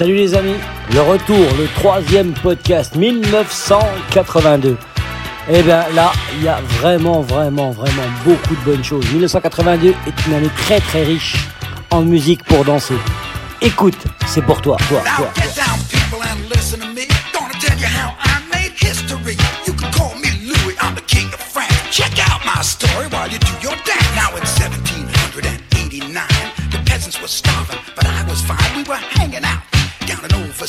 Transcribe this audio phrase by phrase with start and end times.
[0.00, 0.54] Salut les amis,
[0.94, 4.78] le retour, le troisième podcast 1982.
[5.50, 9.04] Eh bien là, il y a vraiment, vraiment, vraiment beaucoup de bonnes choses.
[9.12, 11.36] 1982 est une année très, très riche
[11.90, 12.96] en musique pour danser.
[13.60, 15.28] Écoute, c'est pour toi, toi, toi.
[15.34, 15.49] toi.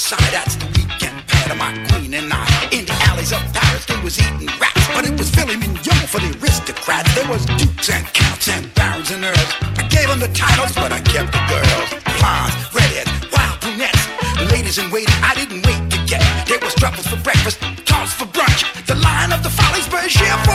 [0.01, 0.33] side.
[0.33, 2.45] That's the weekend pad of my queen and I.
[2.73, 6.19] In the alleys of Paris, they was eating rats, but it was Philly Mignon for
[6.19, 7.13] the aristocrats.
[7.13, 9.51] There was dukes and counts and barons and earls.
[9.77, 11.89] I gave them the titles, but I kept the girls.
[12.17, 14.03] Blondes, redheads, wild brunettes,
[14.51, 15.13] ladies in waiting.
[15.21, 16.25] I didn't wait to get.
[16.49, 18.61] There was truffles for breakfast, toss for brunch.
[18.88, 20.50] The line of the follies, Berger.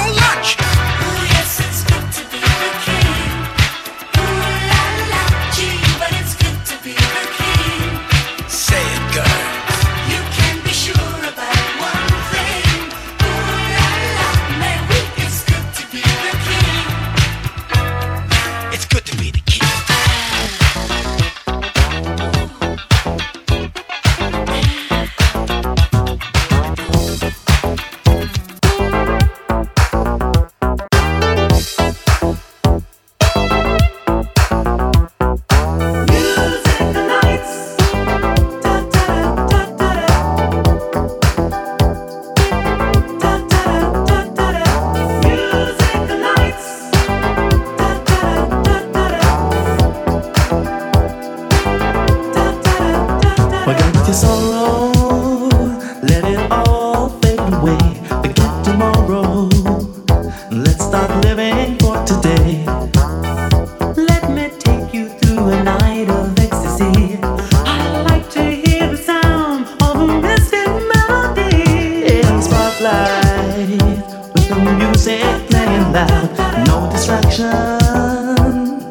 [74.49, 78.84] the music playing loud, no distractions.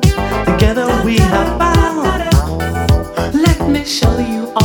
[0.46, 3.34] Together we have found.
[3.34, 4.65] Let me show you.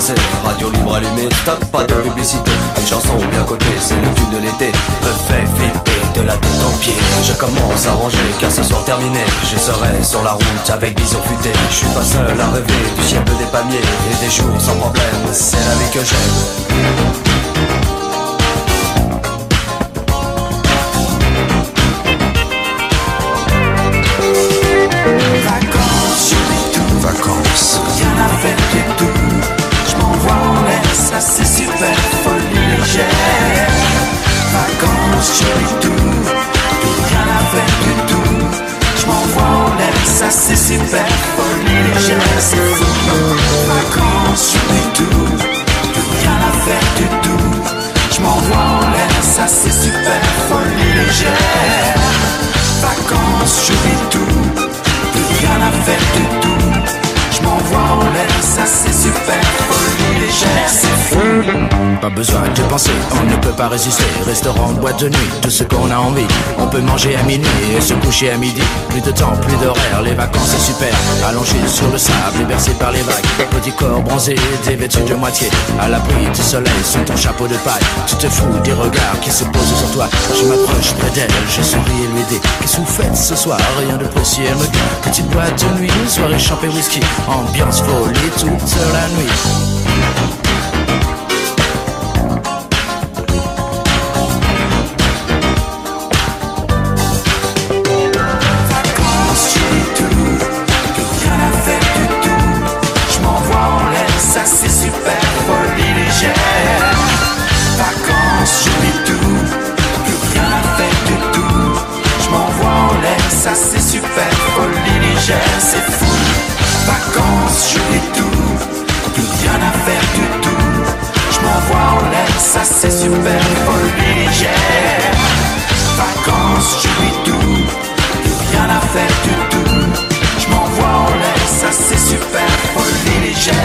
[0.00, 2.50] Radio libre allumée, stop, pas de publicité.
[2.78, 4.68] Les chansons au bien côté, c'est le de l'été.
[4.68, 6.94] Me fait flipper de la tête en pied.
[7.22, 9.20] Je commence à ranger car ce soir terminé.
[9.52, 13.04] Je serai sur la route avec bison futé Je suis pas seul à rêver du
[13.04, 15.02] ciel des palmiers Et des jours sans problème,
[15.32, 17.49] c'est la vie que j'aime.
[62.14, 62.90] besoin de penser,
[63.20, 64.04] on ne peut pas résister.
[64.26, 66.26] Restaurant, boîte de nuit, tout ce qu'on a envie.
[66.58, 68.62] On peut manger à minuit et se coucher à midi.
[68.88, 70.94] Plus de temps, plus d'horaire, les vacances c'est super.
[71.28, 73.24] Allongé sur le sable et bercé par les vagues.
[73.50, 74.34] Petit corps bronzé,
[74.66, 75.48] dévêtu de moitié.
[75.80, 77.82] À l'abri du soleil, sous ton chapeau de paille.
[78.06, 80.08] Tu te fous des regards qui se posent sur toi.
[80.34, 83.58] Je m'approche près d'elle, je souris et lui dis Qu'est-ce que vous ce soir?
[83.78, 87.00] Rien de précis, elle me dit Petite boîte de nuit, soirée champée whisky.
[87.28, 90.39] Ambiance folie toute la nuit.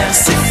[0.06, 0.45] Yes.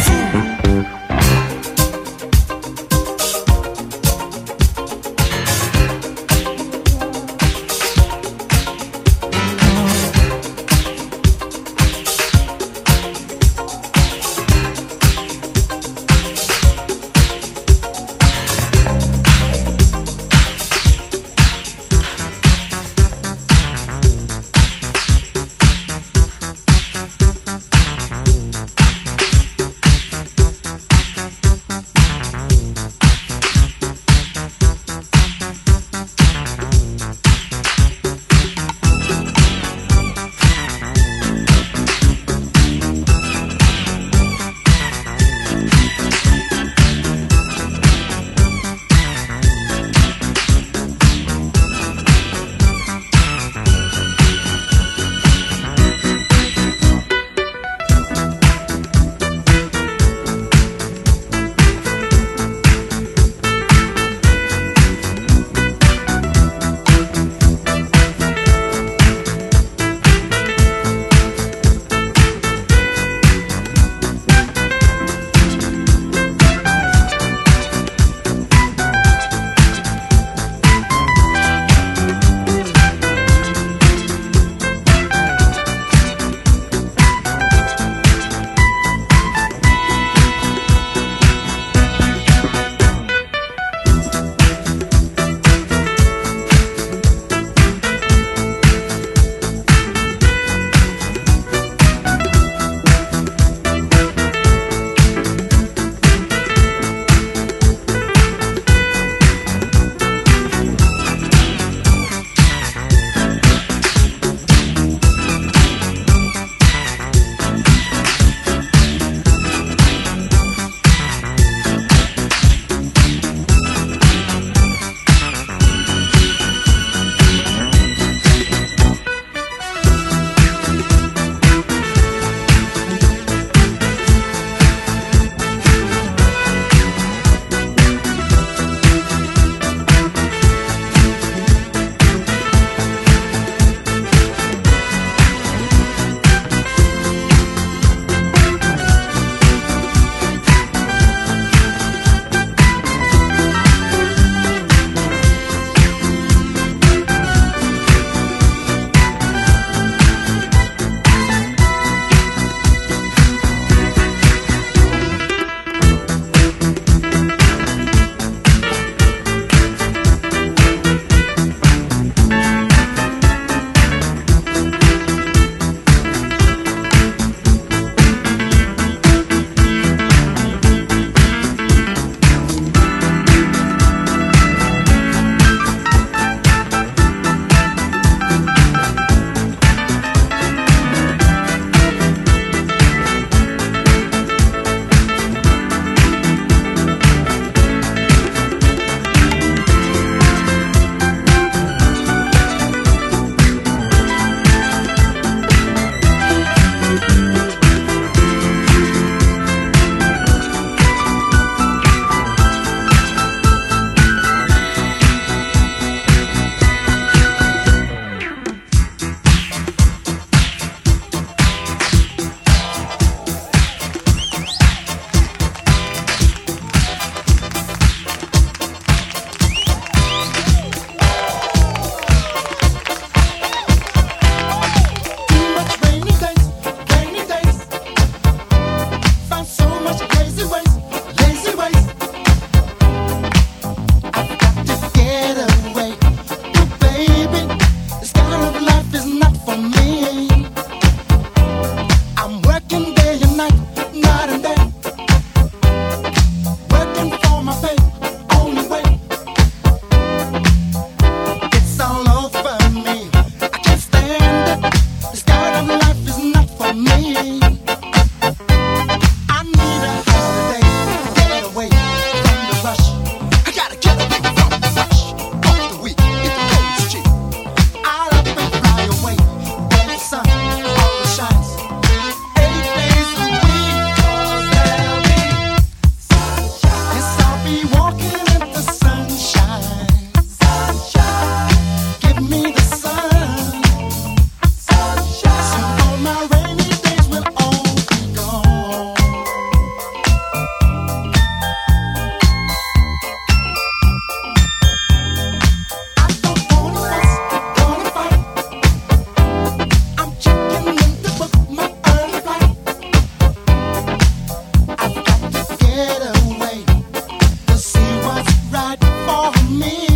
[319.48, 319.95] me.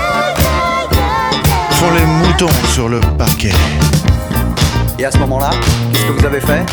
[1.81, 3.51] font les moutons sur le parquet.
[4.99, 5.49] Et à ce moment-là,
[5.91, 6.63] qu'est-ce que vous avez fait?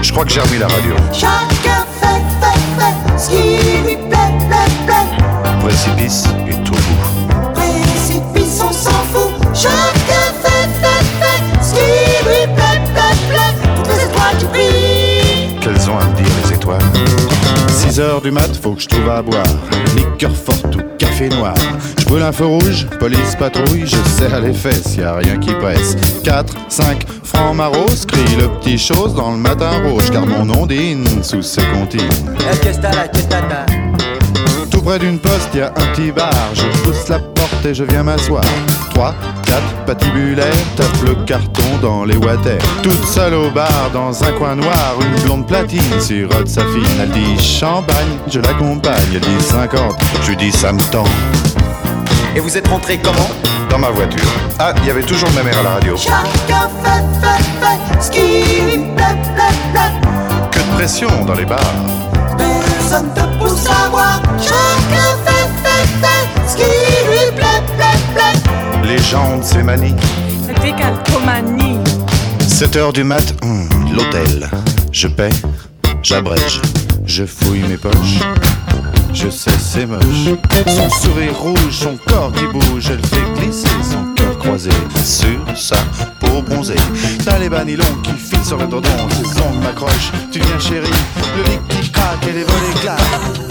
[0.00, 0.94] Je crois que j'ai remis la radio.
[1.12, 5.58] Chacun fait, fait, fait ce qui lui plaît, plaît, plaît.
[5.60, 6.24] Précipice
[18.20, 19.44] du mat, faut que je trouve à boire.
[19.96, 21.54] Liqueur forte ou café noir.
[21.98, 25.52] Je brûle un feu rouge, police patrouille, je serre les fesses, y a rien qui
[25.54, 25.96] presse.
[26.24, 30.66] 4, 5, francs maros, crie le petit chose dans le matin rouge, car mon nom
[30.66, 32.36] dîne sous ses comptines.
[34.88, 36.32] Près d'une poste, y a un petit bar.
[36.54, 38.42] Je pousse la porte et je viens m'asseoir.
[38.94, 40.46] 3, 4, patibulaire,
[40.78, 42.56] tape le carton dans les water.
[42.82, 47.00] Toute seule au bar, dans un coin noir, une blonde platine sirote sa fine.
[47.02, 48.94] Elle dit champagne, je l'accompagne.
[49.12, 51.04] Elle dit 50, je lui dis ça me tend.
[52.34, 53.28] Et vous êtes rentré comment?
[53.68, 54.24] Dans ma voiture.
[54.58, 55.98] Ah, il y avait toujours ma mère à la radio.
[55.98, 58.20] Chacun fait, fait, fait ce qui
[58.64, 60.48] lui plaît, plaît, plaît.
[60.50, 61.74] Que de pression dans les bars.
[62.38, 63.90] Personne te pousse à
[68.88, 68.96] plaît.
[68.96, 69.94] Les gens de ces manies.
[70.62, 71.78] Décalcomanie.
[72.40, 74.48] 7 heures du mat, hum, l'hôtel.
[74.92, 75.30] Je paie,
[76.02, 76.60] j'abrège,
[77.04, 78.20] je fouille mes poches.
[79.12, 80.02] Je sais, c'est moche.
[80.66, 84.70] Son sourire rouge, son corps qui bouge, elle fait glisser son cœur croisé
[85.04, 85.76] sur sa
[86.20, 86.76] peau bronzée.
[87.24, 90.12] T'as les bas nylons qui filent sur le dodon, ses ongles m'accrochent.
[90.30, 90.88] Tu viens, chérie,
[91.36, 93.47] le lit qui craque et les volets claquent.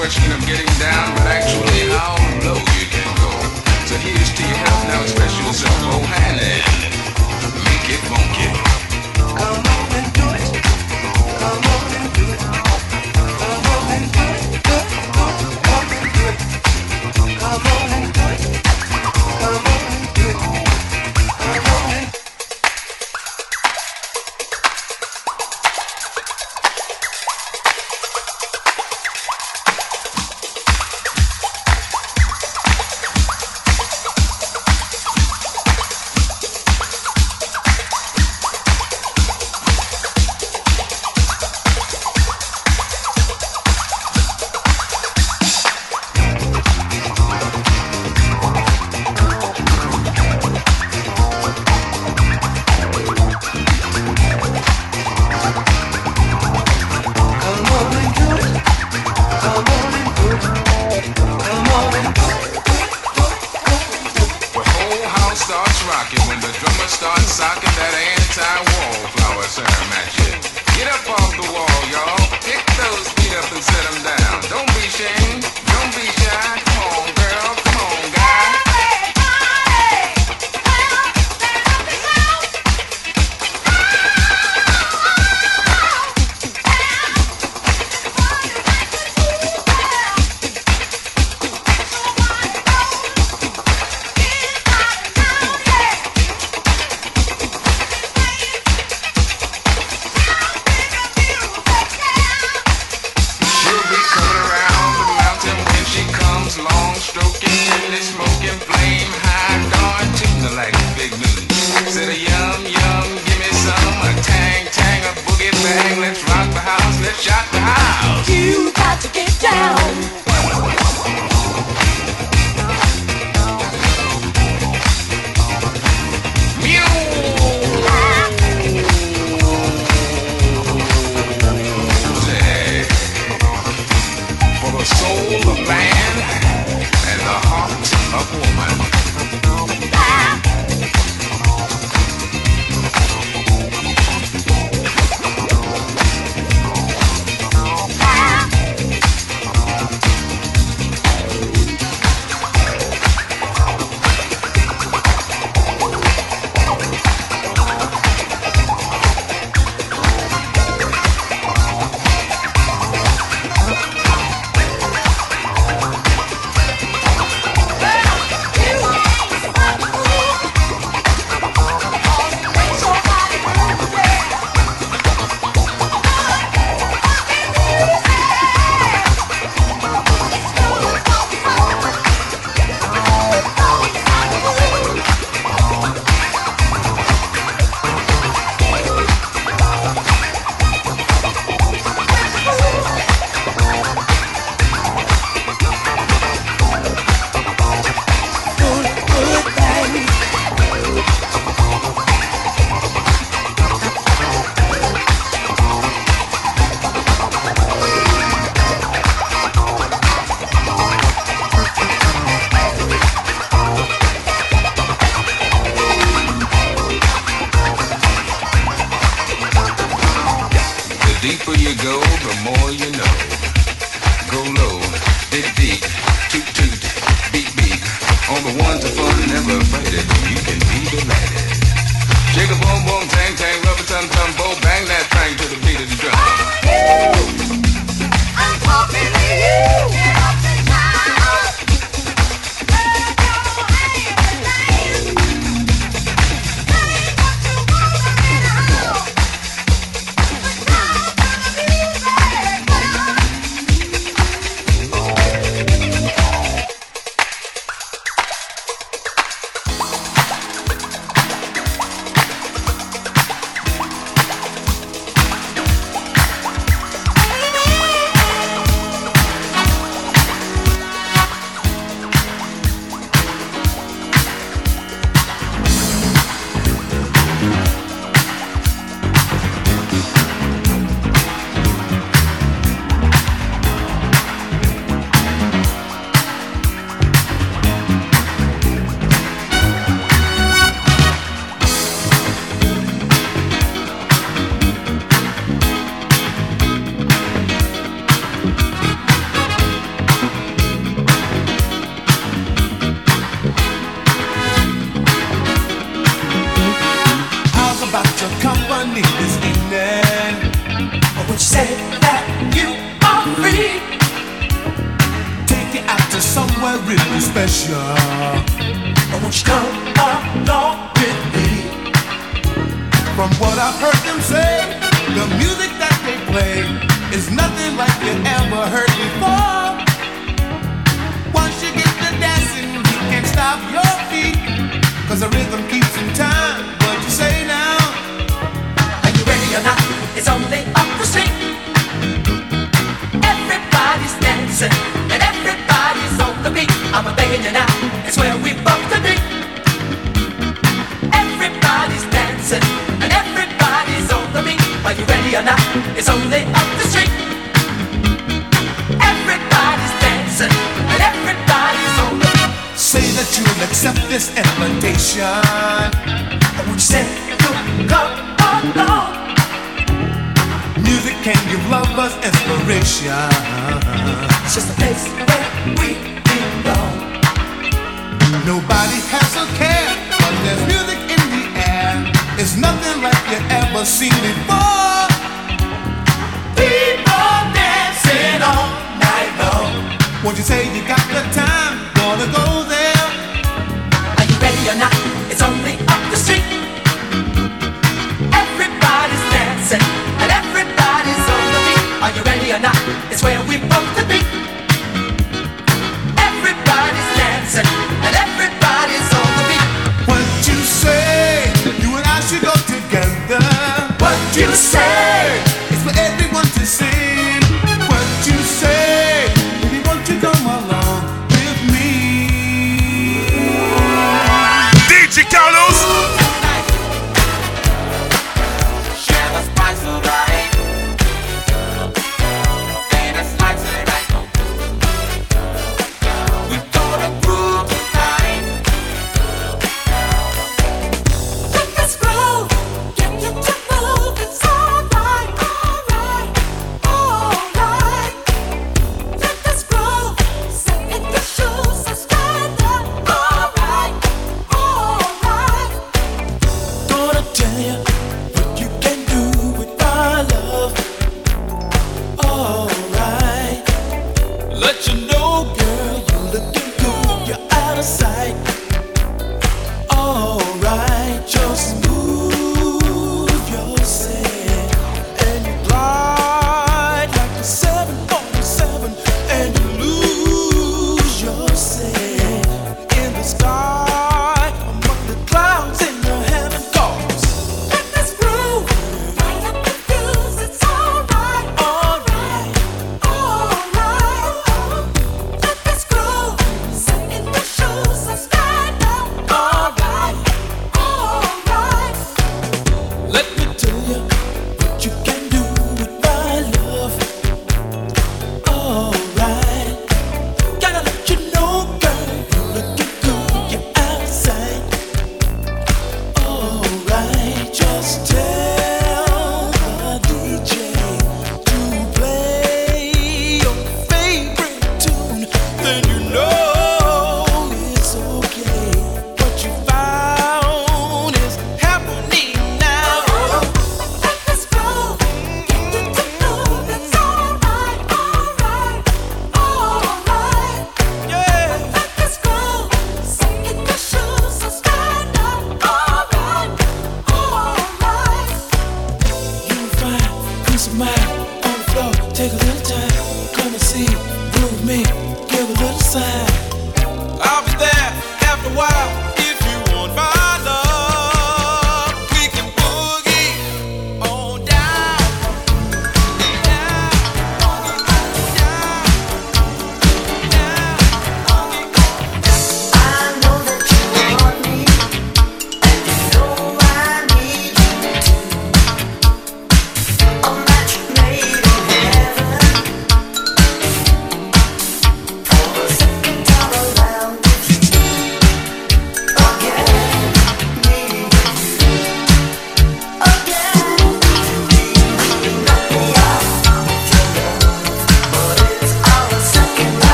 [0.00, 3.28] question of getting down, but actually how low you can go.
[3.84, 6.64] So here's to your health, now express yourself, oh honey.
[7.68, 8.49] Make it funky.